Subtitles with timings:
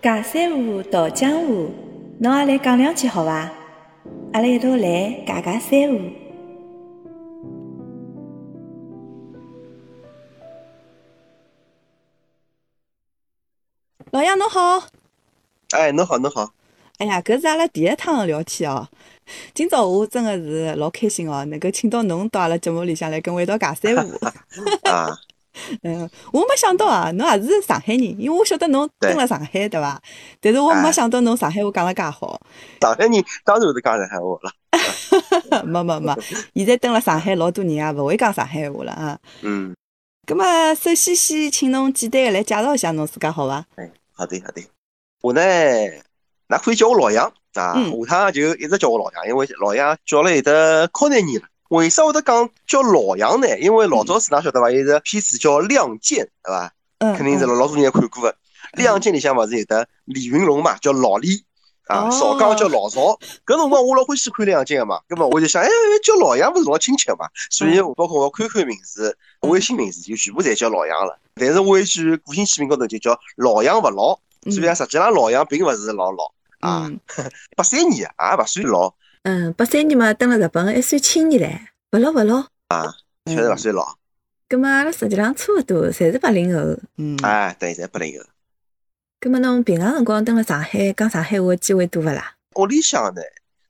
[0.00, 1.70] 尬三胡，道江湖，
[2.20, 3.50] 侬也来讲两句好伐？
[4.32, 5.98] 阿拉一道来尬尬三胡。
[14.12, 14.86] 老杨侬好，
[15.70, 16.52] 哎，侬好，侬好，
[16.98, 18.88] 哎呀，搿是阿拉第一趟聊天哦。
[19.52, 24.14] 今朝我真的是老开心哦，能够请到侬到阿拉节目里向来跟我一道尬三胡。
[24.88, 25.18] 啊，
[25.82, 30.00] 嗯，我没想到啊，侬也是上海人，因为我晓得侬对蹲辣上海，对伐？
[30.40, 32.40] 但是我没哎想到侬上海话讲了介好。
[32.80, 34.52] 上海人当然是讲上海话了。
[35.64, 36.14] 没没没，
[36.54, 39.18] 现在蹲了上海老多人也勿会讲上海话了啊。
[39.42, 39.74] 嗯，
[40.26, 43.64] 葛么，首先先请侬简单个来介绍一下侬自家好伐？
[43.76, 44.62] 哎，好的好的。
[45.22, 45.40] 我呢，
[46.48, 51.48] 那可以叫我老杨啊，嗯下趟就一直叫我老杨，因为老杨叫了有得靠廿年了。
[51.68, 53.58] 为啥会得讲叫老杨呢？
[53.58, 54.70] 因为老早子㑚晓得伐？
[54.70, 56.72] 有一个片子叫《亮剑》，对伐？
[56.98, 58.36] 嗯，肯定是嗯老老多人看过的。
[58.78, 61.44] 《亮剑》里向勿是有得李云龙嘛，叫老李。
[61.86, 63.00] 啊，哦邵刚叫老邵，
[63.46, 65.68] 搿辰光我老欢喜看《亮剑》个嘛，葛么我就想，哎，
[66.04, 71.18] 叫老杨勿是老亲切嘛，所以包括我 QQ 名字、微信名字就全部侪叫老杨了。
[71.34, 74.18] 但是我一句个性签名高头就叫老杨勿老，
[74.50, 76.24] 所以讲实际上老杨并勿是老老
[76.60, 77.00] 啊，嗯
[77.56, 81.40] 八三年啊，也勿算老，嗯，八三年嘛，登了日本还算青年
[81.90, 82.46] 唻，勿老勿老。
[82.68, 82.94] 啊
[83.26, 83.96] 确实勿算老。
[84.48, 86.60] 葛么阿拉实际上差勿多，侪是八零后。
[86.96, 87.18] 嗯。
[87.22, 88.24] 哎，对，侪八零后。
[89.20, 92.34] 葛么侬平常辰光登了上海讲上海话机会多勿啦？
[92.54, 93.20] 屋里向呢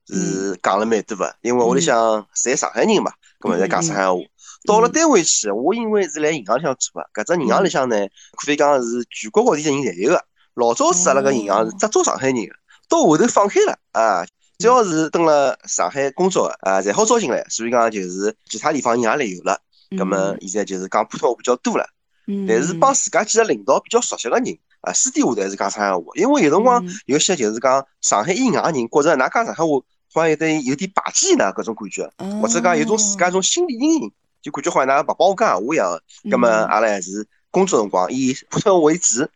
[0.06, 4.18] 是讲了蛮多个，因为屋里向侪上海人嘛，葛么侪讲上海话。
[4.66, 7.96] 到了单位去，我因为是来银行里向做个，搿只银行里向呢，
[8.36, 10.24] 可以讲是全国各地的人侪有个。
[10.54, 12.54] 老早子阿拉搿银行是只招上海人个，
[12.88, 14.26] 到后头放开了啊，
[14.58, 17.44] 只要是蹲辣上海工作个啊，侪好招进来。
[17.48, 19.60] 所以讲就是其他地方人也来有了，
[19.96, 21.86] 葛么现在就是讲普通话比较多了。
[22.26, 29.68] 嗯，但是帮自家几个领导比较熟悉个人啊，私底下头还是讲上海话，因为有辰光嗯有些就是讲上海以外个人觉着㑚讲上海话
[30.12, 36.30] 好像有点有点霸气呢搿种感觉，嗯或者讲有种自家一种心理阴影，就感觉好像㑚勿帮我讲闲话一样个。
[36.32, 39.30] 葛么嗯阿拉还是工作辰光以普通话为主，嗯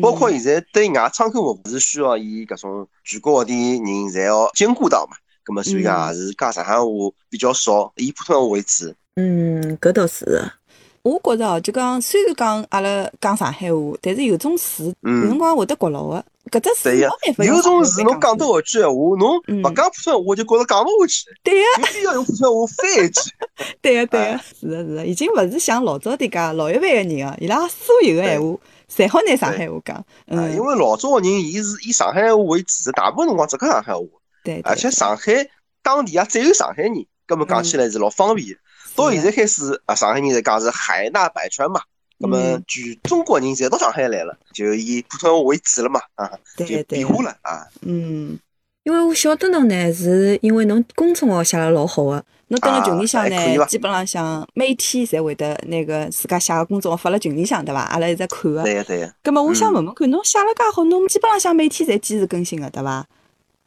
[0.00, 5.16] 包括现在对外窗口服务是需要伊搿种全国各地人侪要兼顾到嘛。
[5.44, 6.86] 葛么所以讲也是讲上海话
[7.30, 8.92] 比较少，以普通话为主。
[9.14, 10.50] 嗯，搿倒是。
[11.02, 16.24] 我觉着哦，就讲虽然讲阿拉讲上海话，但是有种词有辰嗯，光会得觉牢个。
[16.50, 21.24] 搿只词有种上海话事侬讲出多一句闲话，侬嗯勿讲普通话，我就觉着讲勿下去。
[21.44, 23.20] 对呀，就非要用普通话翻一句。
[23.80, 28.58] 对个对个哎，是个是个，已经勿是像老早迭介老一辈个人啊，伊拉所有个闲话
[28.90, 29.96] 侪好拿上海话讲。
[29.96, 34.00] 啊，嗯，因为老早个人，伊是以上海话为主，大部分辰光只讲上海话，
[34.44, 35.48] 对，而且上海
[35.82, 36.92] 当地也只有上海人，
[37.26, 38.48] 根本讲起来是老方便。
[38.48, 38.54] 的。
[38.94, 41.82] 到现在开始，啊，上海人在讲是海纳百川嘛，
[42.16, 42.64] 那么嗯。
[42.66, 47.66] 全中国人侪到上海来了，就以普通话为主了嘛，啊，就变化了啊。
[47.82, 48.38] 嗯，
[48.86, 57.80] 因为我晓得侬呢，是因为侬公众号写了老好个，侬蹲辣群里向呢基本浪向每天侪会得那个自家写个公众号发辣群里向，对伐？
[57.80, 58.62] 阿拉一直看个。
[58.62, 63.04] 对呀对呀葛么我想嗯问问看，侬写了介好，侬基本浪向每天侪坚持更新个，对伐？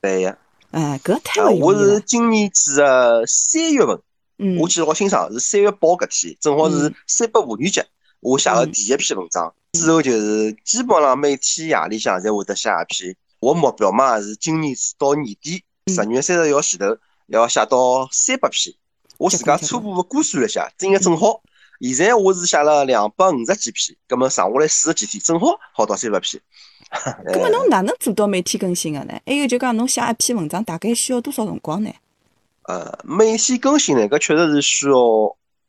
[0.02, 0.38] 对呀。
[0.72, 2.00] 哎，搿太啊，勿我是容易了。
[2.06, 4.00] 今年子个三月份，
[4.38, 7.86] 嗯我记得老清爽，是三月八搿天，正好是嗯三八妇女节，
[8.22, 9.53] 我写的嗯第一篇文章。
[9.74, 13.13] 之后就是基本浪每天夜里向侪会得写一篇。
[13.40, 18.76] 我目标嘛是今年子到年底嗯十月三十一号前头要写到三百篇。
[19.18, 21.42] 我自家初步的估算了一下，应该正好。
[21.82, 26.42] 现在我是写了两百五十几篇，葛么剩下来四十几天，正好好到三百篇。
[27.34, 29.14] 葛么侬哪能做到每天更新个呢？
[29.26, 31.94] 还有就讲侬写一篇文章大概需要多少辰光呢？
[32.64, 34.96] 呃，每天更新呢，搿确实是需要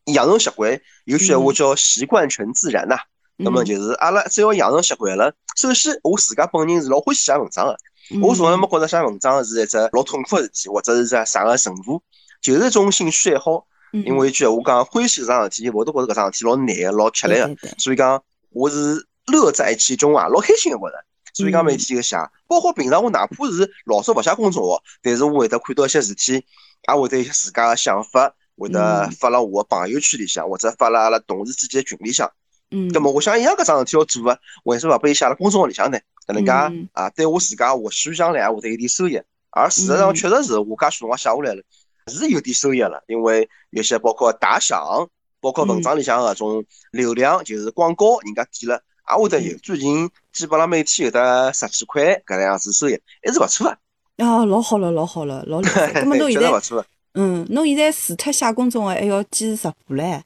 [0.07, 2.97] 养成习惯，有句闲话叫习惯成自然呐。
[3.43, 7.77] 那么嗯就是阿拉只要养成习惯了，首先我自家本人是老欢喜写文章的，
[8.15, 12.03] 嗯我从来没觉着写文章是一只老痛苦的事体，或者是只啥个任务，
[12.41, 13.67] 就是一种兴趣爱好。
[13.93, 21.05] 嗯因为一句闲话讲，欢喜搿桩事体，我都觉着搿桩事体老难个，老吃力个所以讲我是乐在其中啊，老开心个觉着。
[21.33, 22.17] 所以讲每天就写，
[22.47, 32.31] 包括平常我哪怕是老早勿写公众号，但是我会得看到一些事体，也会得有一些自家个想法，会得嗯发辣我个朋友圈里向，或者发辣阿拉同事之间群里向。
[32.71, 35.99] 嗯，那么我想一样搿桩事体要做个，为什么勿把伊写辣公众号里向呢？
[36.27, 39.21] 搿能嗯介啊，对我自家或许将来也会得有点收益。
[39.51, 41.63] 而事实上嗯确实是我介许辰光写下来了，
[42.07, 45.09] 是有点收益了，因为有些包括打赏，
[45.41, 48.81] 包括文章里向搿种流量，就是广告，人家点了
[49.11, 49.57] 也会得有。
[49.59, 55.93] 最近基本上每天有得十几块搿能样子收益，还是勿错个，啊，老好了，老好了，老厉害。
[55.93, 56.31] 葛么 侬
[56.61, 56.87] 错个。
[57.15, 60.23] 嗯，侬现在除脱写公众号，还要坚持直播唻，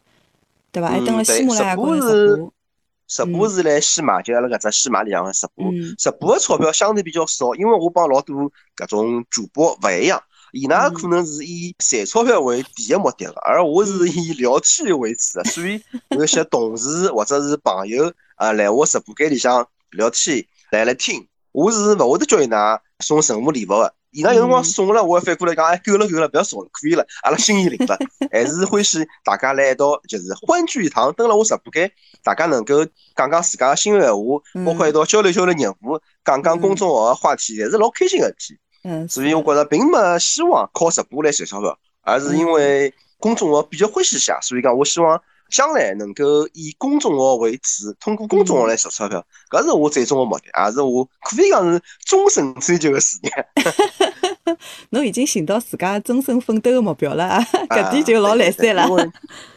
[0.75, 0.89] 对伐？
[0.89, 2.37] 还嗯登了喜对马拉雅高头直播是
[3.07, 3.49] 直播。
[3.49, 10.21] 是来西马，就阿拉搿只西马里向个十部，嗯十部个钞票相对比较少，因为我帮老多搿种主播勿一样，
[10.53, 15.81] 伊拉可能是以赚钞票为第一目的个，而我是以聊天为主个，所以
[16.11, 23.95] 有一些同事或者是朋友啊来我直播间里向聊天来来听，我是勿会得叫伊拉送任何礼物个。
[24.15, 27.99] 伊拉有辰光送了，我反过来讲，哎，够了够了，不要送了，可以了，阿拉心意领了，
[28.31, 31.91] 还是欢喜大家来一道，就是欢聚一堂，登了我直播间，
[32.23, 38.59] 大家能够讲讲自家个心里闲话，包括一道交流交流业务，讲讲公众号个话题，侪是老开心个事体。
[38.85, 45.21] 嗯，所以我觉着并没希望靠直播来赚钞票，而是因为公众号比较欢喜写，所以讲我希望
[45.55, 53.31] 将来能够以公众号为主，通过公众号来赚钞票，搿是我最终个目的，也是我可以讲是终身追求个事业。
[54.91, 57.41] 侬已经寻到自家终身奋斗个目标了啊，
[57.71, 58.95] 搿啊点就老来三了因。
[58.97, 59.03] 为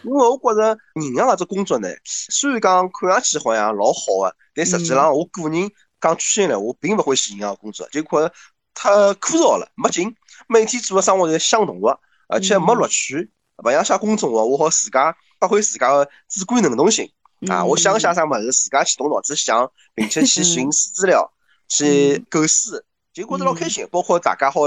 [0.04, 5.68] 因为我觉着银行搿只工作呢，虽然讲看上去好像老好个，但实际上我个人
[6.00, 8.32] 讲句心里话，我并勿欢喜银行工作，就觉着
[8.76, 10.16] 太枯燥了，没劲。
[10.48, 13.32] 每天做个生活侪相同个，而且没乐趣。
[13.64, 17.10] 勿像写公众号，我好自家发挥自家个主观能动性
[17.48, 17.64] 啊！
[17.64, 21.32] 我想写啥物事，自家去动脑子想，并且去寻 资料，
[21.68, 23.88] 去构思，就觉着老开心。
[23.92, 24.62] 包括大家好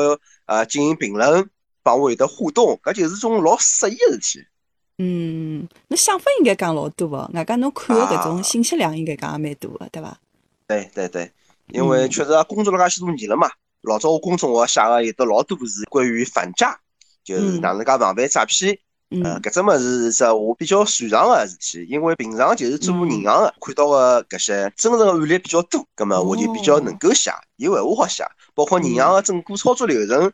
[0.46, 1.48] 呃进行评论，
[1.82, 4.46] 帮我有得互动，搿就是种老适意个事体。
[4.98, 10.18] 嗯，侬想法应该讲老多个，外加侬看个搿种信息量应该讲也蛮多个，对伐？
[10.68, 11.32] 对对对，
[11.68, 13.50] 因为确实工作了介许多年了嘛。
[13.82, 16.78] 老早我工作我写个有得老多是关于反诈，
[17.24, 18.78] 就是哪能介防范诈骗。
[19.10, 28.24] 呃，嗯搿只物事是只我比较擅长个事体，因为平常就是做银行个，看到个搿些真实个案例比较多，葛末我就比较能够写，有闲话好写，
[28.54, 30.32] 包括银行个整个操作流程，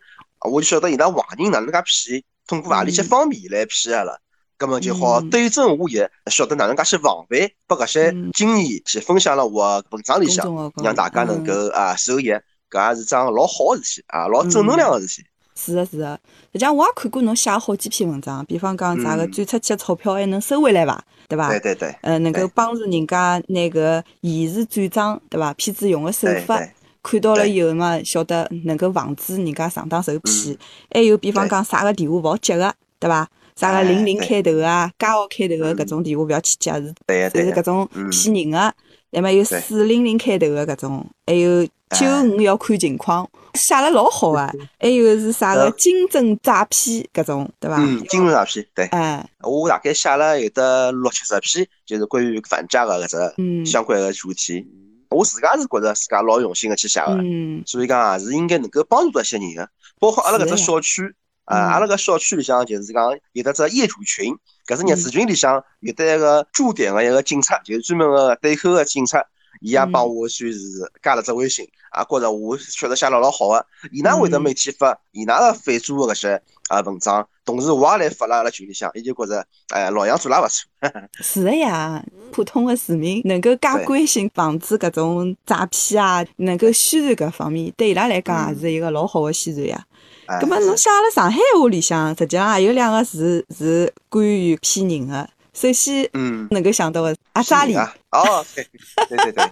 [0.50, 4.18] 我就晓得伊拉坏人哪能介骗，通过何里些方面来骗阿拉。
[4.58, 12.30] 葛末就好对症下药，晓得哪能介去防范，把搿些经验去分享了我个文章里向让大家能够啊受益，
[12.70, 15.26] 搿也是桩老好个事体啊，老正能量个事体。
[15.58, 16.20] 是的是的，
[16.52, 21.02] 实际上我也看过侬写好几篇文章，比方讲啥个嗯转出去的钞票还能收回来伐？
[21.28, 21.48] 对伐？
[21.48, 25.52] 对对对，呃，能够帮助人家那个延时转账，对伐？
[25.54, 26.60] 骗子用个手法，
[27.02, 30.56] 看到了对以后嘛，晓得能够防止人家上当受骗。
[30.92, 33.26] 还有比方讲啥个电话勿好接个，对伐？
[33.56, 36.88] 啥个哎零零开头啊、加号开头个嗯搿种电话勿要去接，是
[37.30, 38.74] 是搿种嗯骗人个。
[39.10, 44.52] 那么有四零零开头个搿种，还有九五要看情况，写了老好啊。
[44.78, 47.76] 还有是啥个呃金针诈骗搿种，对伐？
[47.78, 48.84] 嗯，金融诈骗，对。
[48.86, 54.66] 哎，我大概写了有得六七十篇，就是关于反诈个搿嗯只相关个主题。
[55.08, 59.68] 我自家是觉着自家老用心个去写个，嗯所以讲也是应该能够帮助到一些人个。
[59.98, 61.14] 包括阿拉搿只小区，
[61.46, 64.34] 啊，嗯阿拉个小区里向就是讲有得只业主群，
[64.66, 69.24] 搿只嗯业主群里向有得一个驻点个一个警察，就是专门个对口个警察。
[69.62, 70.58] 伊也帮我算是
[71.02, 73.66] 加了只微信，也觉着我确实写了老好个。
[73.90, 80.68] 伊拉会得每天发伊拉个反租个搿些啊文章，同时我也来发辣阿拉群里向，伊就觉着哎老杨做了勿错。
[81.24, 89.86] 是的呀，普通的市民能够加关心防止搿种诈骗啊，能够宣传搿方面，对伊拉来讲嗯也是一个老好个宣传呀。
[90.26, 95.28] 哎葛末侬写了上海话里向，实际上也有两个字是关于骗人的。
[95.52, 98.66] 首先嗯，能够想到的阿扎里，啊，哦，对
[99.08, 99.50] 对对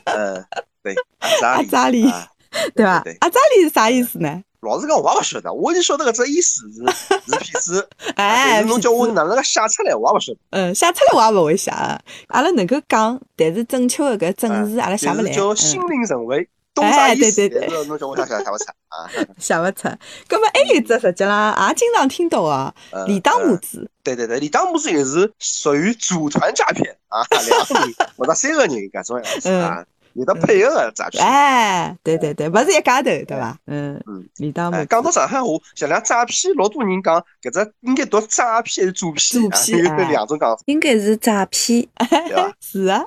[0.82, 2.28] 对，阿扎里，阿扎里啊
[2.74, 3.16] 对伐对对？
[3.20, 4.42] 阿扎里是啥意思呢？
[4.60, 10.38] 老实讲，我也勿晓得，我就晓得搿只意思是是骗子， 哎，侬叫我哪能介写出来，我也勿晓得。
[10.50, 11.70] 嗯，写出来我也勿会写。
[11.70, 15.30] 阿拉能够讲，但是正确的搿正字阿拉写勿来。
[15.32, 17.48] 叫嗯心领神会，懂哎啥意思？
[17.48, 19.10] 对对对侬叫我想想想勿出啊。
[19.38, 19.88] 想勿出。
[20.28, 23.88] 咁么还有一只实际啦也经常听到啊，嗯李当母子。
[24.02, 29.84] 对对对，李当母子也是属于组团诈骗啊，两个人或者三个人搿种样子啊，
[30.14, 31.24] 有的配合个诈骗。
[31.24, 33.56] 哎，对对对，勿是一家头，对伐？
[33.66, 34.72] 嗯嗯，你当。
[34.86, 39.50] 讲到上海话，像两诈骗，老多人讲搿只应该读诈骗还是诈骗啊？
[39.50, 42.52] 诈骗有哎两种讲法，应该是诈骗，对伐？
[42.60, 43.04] 是啊，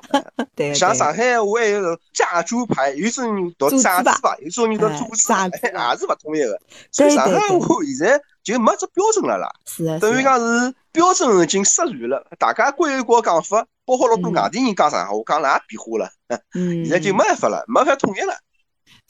[0.54, 0.74] 对。
[0.74, 6.60] 像上海话还有炸猪排，有种人读炸猪排，有种人读哎猪猪炸排，猪也是勿统一个。
[6.90, 16.10] 所以上海对话现在就没只标准了啦，是啊，等于讲是标准已经失传了，大家各有各讲法，包括老多嗯外地人讲上海话，讲了也变化了，
[16.54, 18.34] 嗯，现在就没办法了，没法统一了。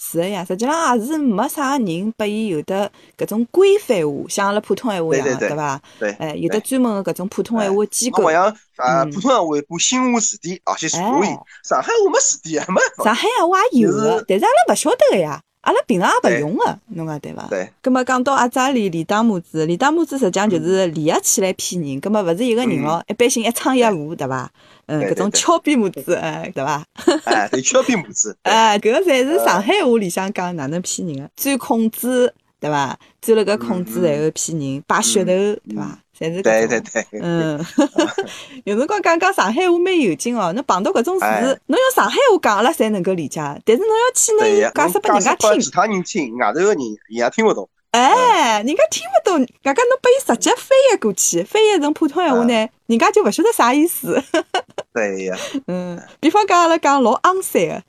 [0.01, 5.83] 是的呀，实际上也是没啥人拨伊有的搿种规范化，像阿拉普通闲话一样的，对对对伐？
[5.99, 8.31] 对，哎，有的专门的搿种普通闲话机构好。
[8.31, 8.45] 像
[8.77, 12.81] 啊，嗯普通闲话一部新华词典啊，去查伊哎，上海话没词典啊，没。
[13.05, 13.91] 上海闲话也有
[14.29, 15.43] 但是阿拉勿晓得个呀。
[15.69, 17.47] 阿拉平常也勿用个，侬讲对伐？
[17.51, 17.69] 对。
[17.83, 24.51] 葛末讲到阿扎里李大拇指，李大拇指实际上就是联合起来骗人，葛末勿是一个人哦，一般性一唱一和，对伐？
[24.87, 26.83] 嗯，搿种敲边拇指，嗯，对伐？
[27.25, 28.35] 哎，对，敲边拇指。
[28.45, 32.99] 哎，搿个侪是上海话里向讲哪能骗人个，钻空子，对伐？
[33.21, 35.99] 钻了个空子，然后骗人，摆噱头，对伐？
[36.19, 37.65] 侪是对对对，嗯，
[38.65, 40.53] 有辰光讲讲上海话蛮有劲哦。
[40.53, 41.25] 侬碰到搿种事，
[41.67, 43.41] 侬用上海话讲，阿拉侪能够理解。
[43.65, 47.69] 但是侬要去呢解释拨人家听，其他人听，外头个人也听勿懂。
[47.93, 54.23] 哎，人家听勿懂，外加侬拨伊直接翻译过去，翻译成普通闲话呢，人家就勿晓得啥意思。
[54.93, 55.37] 对呀。
[55.69, 57.83] 嗯，比方讲阿拉讲老昂三个。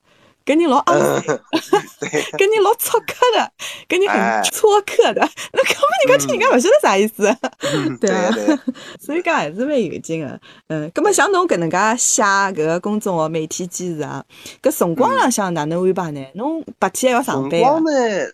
[0.50, 1.22] 跟你老昂塞，
[2.36, 3.51] 跟 你老粗刻的，
[3.88, 5.22] 跟你很撮刻的，
[5.53, 7.32] 那根本人家听人家勿晓得啥意思，
[8.01, 8.34] 对啊，
[9.00, 10.41] 所以讲还是蛮有劲的。
[10.70, 14.25] 嗯，葛么像侬搿能介写搿个公众号每天坚持啊，
[14.60, 16.25] 搿辰光浪向哪能安排呢？
[16.34, 17.51] 侬白天还要上班。
[17.51, 17.91] 辰光呢？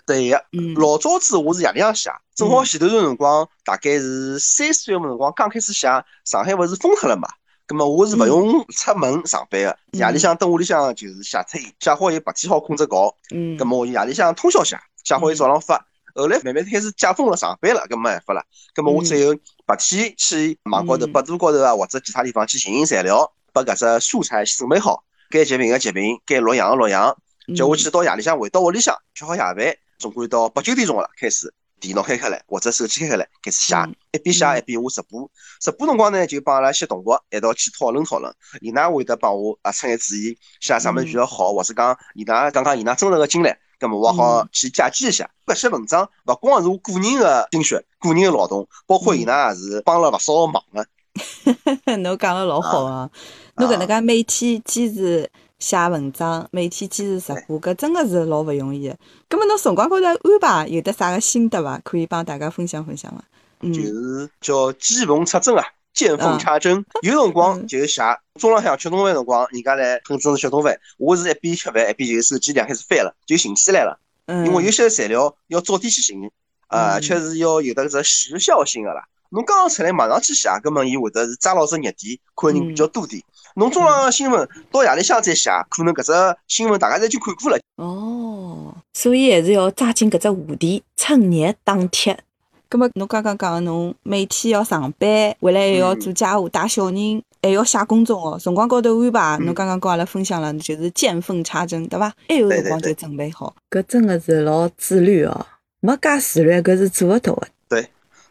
[0.07, 0.39] 对呀，
[0.77, 5.89] 老早子我是夜里向写，正好前头段辰光大概是三四月份辰光刚开始写，
[6.23, 7.27] 上海勿是封脱了嘛。
[7.67, 13.15] 咁么我是勿用出门上班个，夜里向等屋里向就是写出伊，写好伊白天好困着觉。
[13.31, 13.57] 嗯。
[13.57, 15.83] 咁么我夜里向通宵写，写好伊早浪发。
[16.13, 18.43] 后来慢慢开始解封了，上班了，咁没办法了。
[18.75, 27.17] 咁么我只有白天去网高头、百度高头啊，或者其他地方去寻寻材料，把搿只素材准备好，该截屏个截屏，该录像个录像。
[27.55, 31.53] 叫我去到夜里向回到屋里向，吃好夜饭，总归到八九点钟了开始。
[31.79, 33.75] 电脑开开来，或者手机开开来，开始写，
[34.11, 35.29] 一边写一边我直播。
[35.59, 38.33] 直播辰光呢，就帮阿拉些同学一道去讨论讨论。
[38.61, 45.29] 伊拉会得帮我啊出眼主意，写啥物事比较好，或者讲伊拉讲讲伊拉真实个经历，咁么我好去借鉴一下。
[45.45, 50.85] 搿些文章勿光是我个人个心血、个人个劳动，包括伊拉也是帮了勿少个忙个。
[51.97, 53.09] 侬讲了老好啊！
[53.57, 55.29] 侬搿能介每天坚持。
[55.59, 58.93] 写文章，每天坚持直播，搿真个是老勿容易。
[59.29, 61.79] 葛末侬辰光高头安排有得啥个心得伐？
[61.83, 63.23] 可以帮大家分享分享伐？
[63.69, 66.85] 就是叫见缝插针啊，见缝插针。
[67.01, 68.01] 有辰光 就是写，
[68.39, 73.99] 中浪向吃中饭辰光，人家来通知吃中饭，我是一边吃饭一边就手机两开始翻了，就寻起来了。
[74.27, 76.29] 因为有些材料要早点去寻，
[76.67, 79.03] 而且是要有得只时效性个啦。
[79.35, 83.21] 侬刚刚出来马上去写，根本伊会得是抓牢只热点，看人比较多点。
[83.55, 87.59] 侬中浪新闻到夜里向再写，可能搿只新闻大家侪就看过了。
[87.75, 92.17] 哦，所以还是要抓紧搿只话题，趁热打铁。
[92.69, 99.37] 葛么侬刚刚讲侬每天要上班，回来还要做家务、带小人，还要写公众号，辰光高头安排。
[99.43, 102.13] 侬刚刚跟阿拉分享了，就是见缝插针，对伐？
[102.29, 105.45] 还有辰光就准备好，搿真的是老自律哦，
[105.81, 107.47] 没介自律，搿是做勿到的。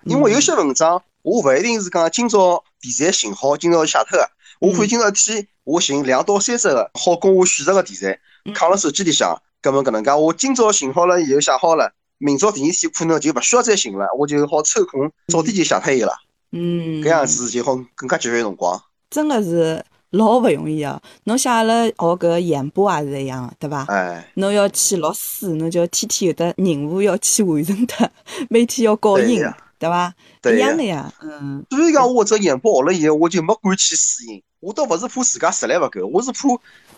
[0.04, 4.28] 对，因为有些文章，我勿一定是讲今朝题材寻好，今朝写脱个。
[4.60, 8.18] 我可以今朝一天，我寻两到三只个好供我选择个题材，
[8.54, 16.12] 扛辣手机里向，搿么搿能介，我今朝寻好了以后写好了，明朝第二天可能就勿需要再寻了，我就好抽空早点就写脱伊了。
[16.52, 18.80] 嗯，搿样子就好更加节约辰光。
[19.10, 21.00] 真个是老勿容易啊！
[21.24, 23.84] 侬像阿拉学搿演播也是一样，对伐？
[23.88, 24.30] 哎。
[24.34, 28.10] 侬要去录书，侬就要天天有得任务要去完成的，
[28.48, 29.42] 每天要搞音，
[29.78, 30.14] 对伐？
[30.44, 31.12] 一样的呀。
[31.22, 31.64] 嗯。
[31.70, 34.42] 所以讲，我这演播学了以后，我就没敢去试音。
[34.60, 36.48] 我倒勿是怕自家实力勿够，我是怕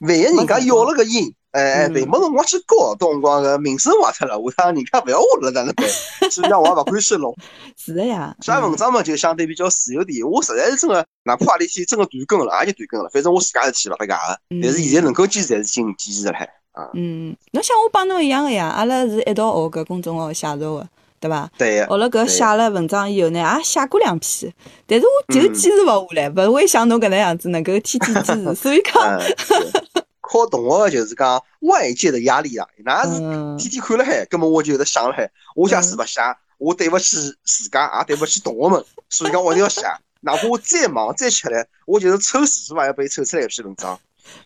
[0.01, 5.85] 万一人家要了个音，哎哎，对，没辰光去教，到辰光个名声坏脱了，我讲人家勿要我了，哪能办？
[6.31, 7.35] 所以讲我也勿敢去弄。
[7.77, 10.25] 是的呀，写文章嘛就相对比较自由点。
[10.25, 14.39] 我实在是真个，哪怕何里天真个断更了，也就断更了，反正我自家事体勿搭界个。
[14.63, 16.89] 但是现在能够坚持还是坚坚持了海啊。
[16.95, 20.89] 嗯，侬像我帮侬一样个呀，阿拉是一道学搿公众号写作个。
[21.21, 21.51] 对伐？
[21.57, 24.53] 对学了搿写了文章以后呢，也写过两篇，
[24.87, 28.55] 但是我就坚持勿下来，勿会像侬搿能样子能够天天坚持。
[28.57, 28.95] 所以讲，
[30.21, 33.19] 靠同学就是讲外界的压力啊，那是
[33.59, 36.21] 天天看了海，根本我就得想了海，我假使勿写，
[36.59, 39.83] 我对勿起自家，也对勿起同学们，所以讲我一定要写，
[40.23, 41.55] 哪怕我再忙再吃力，
[41.87, 43.99] 我就是抽时数也要被抽出来一篇文章，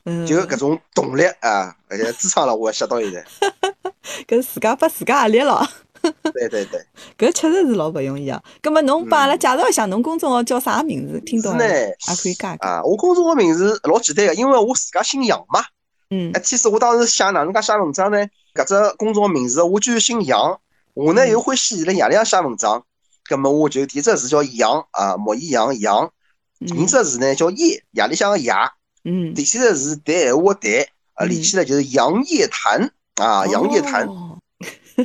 [0.05, 0.27] 嗯。
[0.27, 3.25] 就搿种动力啊，而且支撑了我写到现在。
[4.29, 5.67] 搿自家拨自家压力了。
[6.33, 6.81] 对 对对，
[7.19, 8.43] 搿确实是老勿容易啊。
[8.63, 11.21] 葛末侬帮阿拉介绍一下，侬公众号叫啥名字？
[11.21, 11.67] 听懂了？
[11.67, 12.83] 也可以讲啊。
[12.83, 15.61] 我公众号名字老简单个，因为我自家姓杨嘛。
[16.11, 16.31] 嗯。
[16.33, 18.19] 哎，其实我当时想哪能介写文章呢？
[18.55, 20.59] 搿只公众号名字我居然姓杨，
[20.95, 22.85] 我呢又欢喜辣夜里向写文章，
[23.29, 26.11] 葛末我就第一只字叫杨啊，莫易杨杨。
[26.59, 28.53] 第二只字呢叫夜，夜里向个夜。
[29.05, 29.35] 嗯。
[29.35, 30.71] 第三只字谈闲话谈，
[31.15, 34.09] 啊，连起来就是杨夜谈啊，杨夜谈。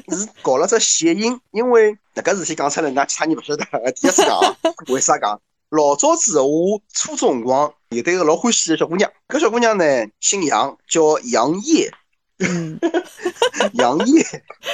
[0.09, 3.65] 是搞了只谐音，因为那个事体讲出来，那其他人不晓得。
[3.93, 4.55] 第一次讲，
[4.89, 5.39] 为啥讲？
[5.69, 9.83] 老早子我初中辰光有对个老欢喜的小姑娘，搿小姑娘呢
[10.21, 11.91] 姓杨，叫杨叶，
[12.39, 12.79] 嗯，
[13.73, 14.23] 杨业，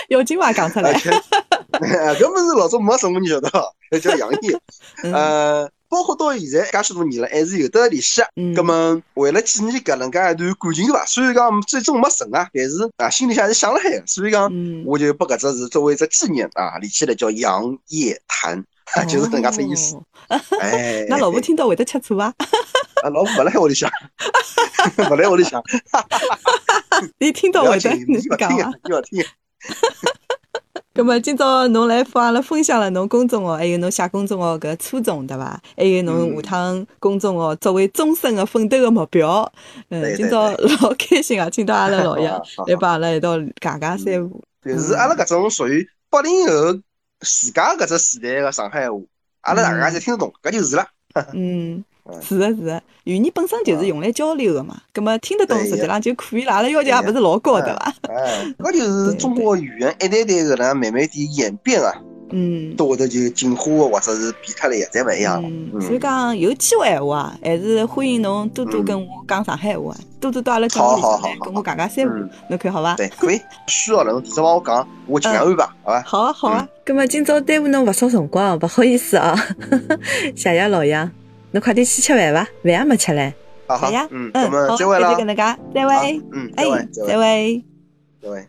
[0.10, 0.94] 有金话讲出来。
[0.94, 4.60] 搿么是老早没什么人晓得，叫杨业。
[5.04, 8.22] 呃，包括到现在介许多年了，还是有得联系。
[8.56, 11.06] 搿么为了纪念搿能介一段感情伐？
[11.06, 14.02] 虽然讲最终没成啊，但是啊，心里向还是想了海。
[14.08, 14.50] 所以讲，
[14.86, 18.64] 我就把搿只是作为一只纪念啊，立起来叫杨业谈，
[19.06, 19.98] 就是搿能介只意思。
[20.62, 22.34] 哎，那老婆听到会得吃醋啊？
[23.04, 23.92] 啊，老婆勿辣海屋里向，
[25.12, 25.62] 勿辣屋里向。
[27.20, 28.72] 你听到会得你讲啊？
[28.86, 29.22] 你要听。
[30.94, 35.62] 咁么今朝侬来帮阿拉分享了侬公众号，还有侬写公众号搿初衷，对伐？
[35.78, 39.50] 还有侬下趟公众号作为终身个奋斗个目标。
[39.90, 44.44] 嗯，今朝 老开心啊，请到阿拉老杨 来帮阿拉一道讲讲三胡。
[44.64, 46.74] 就是阿拉搿种属于八零后
[47.22, 48.98] 自家搿只时代的上海话，
[49.42, 50.86] 阿拉大家侪听得懂，搿就是了。
[51.34, 51.84] 嗯。
[52.22, 57.94] 是的，是的，语言本身就是用来交流的嘛，葛么听得懂实际上就可以了，阿拉要求也不是老高，对伐？
[58.10, 61.94] 哎，搿就是中国语言一代代搿能慢慢点演变啊。
[62.34, 65.82] 嗯，到后头就进化或者是变脱了，再勿一样了。
[65.82, 72.14] 所以讲有机会闲话，还是欢迎侬多多跟我讲上海话，多多到阿拉节目里来跟我讲讲三胡，
[72.48, 72.96] 侬看好伐？
[72.96, 73.42] 对，可以。
[73.68, 76.02] 需要了侬提早帮我讲，我尽量安排，好伐？
[76.04, 76.68] 好啊，好啊。
[76.86, 79.36] 葛么今朝耽误侬勿少辰光，勿好意思啊，
[80.34, 81.12] 谢谢老杨。
[81.52, 83.34] 侬快点去吃饭吧，饭还没吃嘞。
[83.68, 85.16] 好呀，嗯，嗯，好，再会了。
[85.16, 85.36] 再会，
[85.74, 87.64] 再会，嗯，哎，再会，
[88.22, 88.48] 再会。